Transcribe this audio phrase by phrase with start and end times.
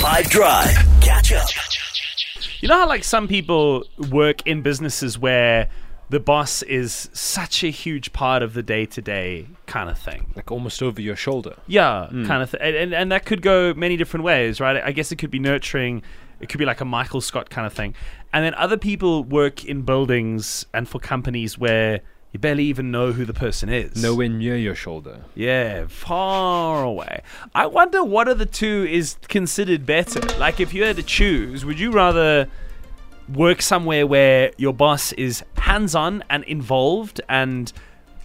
[0.00, 0.74] 5 Drive.
[1.02, 1.46] Catch up.
[2.60, 5.68] You know how like some people work in businesses where
[6.08, 10.32] the boss is such a huge part of the day to day kind of thing.
[10.34, 11.54] Like almost over your shoulder.
[11.66, 12.26] Yeah, hmm.
[12.26, 12.60] kind of thing.
[12.62, 14.82] And, and and that could go many different ways, right?
[14.82, 16.02] I guess it could be nurturing.
[16.40, 17.94] It could be like a Michael Scott kind of thing.
[18.32, 22.00] And then other people work in buildings and for companies where
[22.32, 24.00] you barely even know who the person is.
[24.00, 25.22] Nowhere near your shoulder.
[25.34, 27.22] Yeah, far away.
[27.54, 30.20] I wonder what of the two is considered better.
[30.38, 32.48] Like, if you had to choose, would you rather
[33.28, 37.72] work somewhere where your boss is hands on and involved and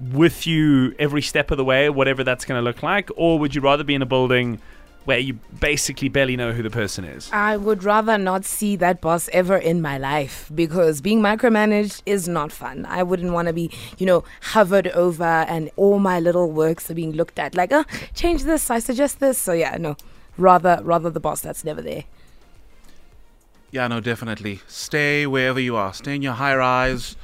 [0.00, 3.10] with you every step of the way, whatever that's going to look like?
[3.16, 4.60] Or would you rather be in a building
[5.04, 7.30] where you basically barely know who the person is?
[7.32, 12.28] I would rather not see that boss ever in my life because being micromanaged is
[12.28, 12.86] not fun.
[12.86, 16.94] I wouldn't want to be, you know, hovered over and all my little works are
[16.94, 17.54] being looked at.
[17.54, 19.38] Like, oh, change this, I suggest this.
[19.38, 19.96] So yeah, no,
[20.36, 22.04] rather rather the boss that's never there.
[23.72, 24.60] Yeah, no, definitely.
[24.66, 25.94] Stay wherever you are.
[25.94, 27.16] Stay in your high rise.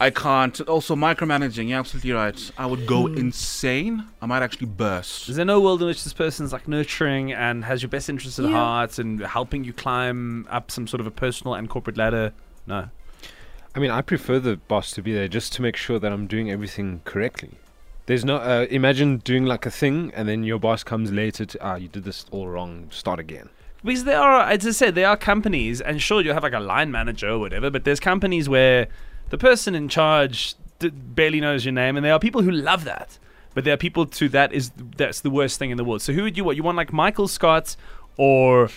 [0.00, 0.60] I can't.
[0.62, 1.68] Also, micromanaging.
[1.68, 2.50] You're absolutely right.
[2.58, 4.04] I would go insane.
[4.22, 5.28] I might actually burst.
[5.28, 8.38] Is there no world in which this person's like nurturing and has your best interests
[8.38, 8.52] at Yeah.
[8.52, 12.32] heart and helping you climb up some sort of a personal and corporate ladder?
[12.66, 12.88] No.
[13.74, 16.26] I mean, I prefer the boss to be there just to make sure that I'm
[16.26, 17.50] doing everything correctly.
[18.06, 18.36] There's no.
[18.36, 21.88] Uh, imagine doing like a thing and then your boss comes later to, ah, you
[21.88, 23.50] did this all wrong, start again.
[23.84, 26.58] Because there are, as I said, there are companies, and sure, you have like a
[26.58, 28.88] line manager or whatever, but there's companies where
[29.30, 33.18] the person in charge barely knows your name, and there are people who love that.
[33.54, 36.02] But there are people to that is that's the worst thing in the world.
[36.02, 36.56] So who would you want?
[36.56, 37.74] You want like Michael Scott
[38.16, 38.68] or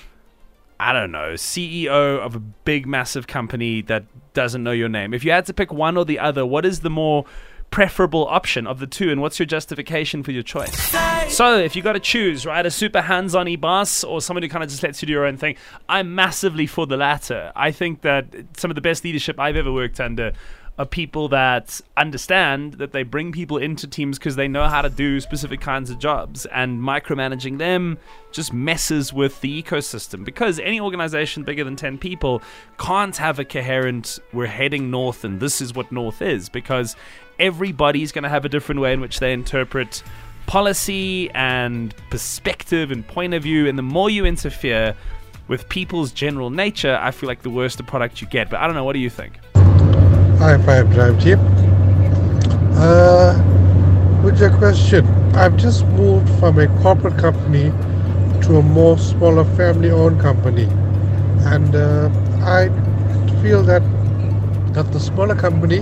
[0.80, 5.14] I don't know, CEO of a big massive company that doesn't know your name.
[5.14, 7.26] If you had to pick one or the other, what is the more
[7.72, 10.94] preferable option of the two and what's your justification for your choice?
[11.30, 14.64] So, if you got to choose, right, a super hands-on e-boss or someone who kind
[14.64, 15.56] of just lets you do your own thing,
[15.88, 17.52] I'm massively for the latter.
[17.56, 18.26] I think that
[18.58, 20.34] some of the best leadership I've ever worked under
[20.78, 24.90] are people that understand that they bring people into teams because they know how to
[24.90, 27.98] do specific kinds of jobs and micromanaging them
[28.32, 32.42] just messes with the ecosystem because any organization bigger than 10 people
[32.80, 36.96] can't have a coherent we're heading north and this is what north is because
[37.38, 40.02] everybody's going to have a different way in which they interpret
[40.48, 44.96] policy and perspective and point of view and the more you interfere
[45.50, 48.50] with people's general nature i feel like the worse the product you get.
[48.50, 49.34] But i don't know what do you think
[50.42, 51.38] Hi, Five Drive team.
[52.74, 53.38] Uh,
[54.24, 57.70] with your question, I've just moved from a corporate company
[58.46, 60.64] to a more smaller family-owned company,
[61.46, 62.10] and uh,
[62.42, 62.70] I
[63.44, 63.84] feel that
[64.76, 65.82] at the smaller company,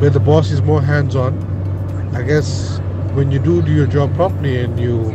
[0.00, 1.36] where the boss is more hands-on,
[2.16, 2.78] I guess
[3.12, 5.10] when you do do your job properly and you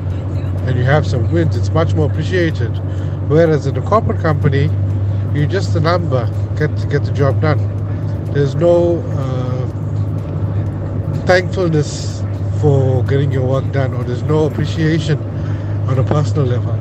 [0.67, 2.77] and you have some wins, it's much more appreciated.
[3.27, 4.69] Whereas in a corporate company,
[5.33, 7.76] you're just a number, get to get the job done.
[8.33, 9.67] There's no uh,
[11.25, 12.21] thankfulness
[12.61, 15.17] for getting your work done, or there's no appreciation
[15.87, 16.73] on a personal level.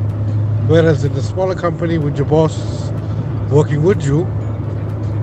[0.69, 2.91] Whereas in a smaller company with your boss
[3.51, 4.27] working with you,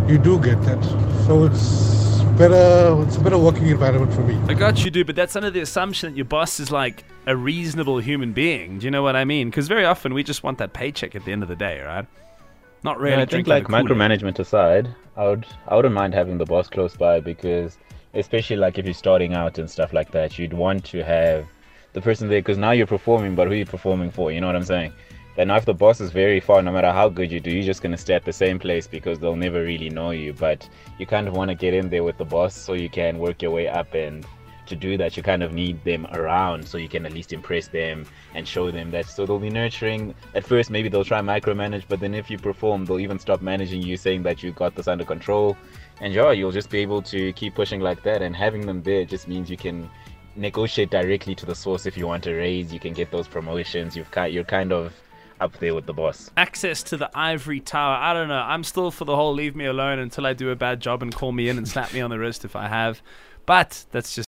[0.08, 0.84] you do get that.
[1.26, 3.02] So it's better.
[3.04, 4.40] It's a better working environment for me.
[4.48, 7.36] I got you, dude, but that's under the assumption that your boss is like a
[7.36, 8.80] reasonable human being.
[8.80, 9.50] Do you know what I mean?
[9.50, 12.06] Because very often we just want that paycheck at the end of the day, right?
[12.84, 13.18] Not really.
[13.18, 16.96] Yeah, I think like micromanagement aside, I would I wouldn't mind having the boss close
[16.96, 17.78] by because
[18.14, 21.48] especially like if you're starting out and stuff like that, you'd want to have
[21.94, 24.32] the person there because now you're performing, but who are you performing for?
[24.32, 24.92] You know what I'm saying?
[25.36, 27.64] Then now if the boss is very far, no matter how good you do, you're
[27.64, 30.34] just gonna stay at the same place because they'll never really know you.
[30.34, 30.68] But
[31.00, 33.42] you kind of want to get in there with the boss so you can work
[33.42, 34.26] your way up and
[34.66, 37.68] to do that you kind of need them around so you can at least impress
[37.68, 41.84] them and show them that so they'll be nurturing at first maybe they'll try micromanage
[41.88, 44.88] but then if you perform they'll even stop managing you saying that you got this
[44.88, 45.58] under control
[46.02, 49.06] and yeah you'll just be able to keep pushing like that and having them there
[49.06, 49.90] just means you can
[50.36, 53.96] negotiate directly to the source if you want a raise you can get those promotions
[53.96, 54.94] you've ki- you're kind of
[55.40, 57.96] up there with the boss access to the ivory tower.
[57.96, 58.36] I don't know.
[58.36, 61.14] I'm still for the whole leave me alone until I do a bad job and
[61.14, 63.02] call me in and slap me on the wrist if I have.
[63.46, 64.28] But that's just